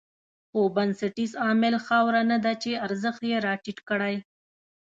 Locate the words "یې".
3.31-3.37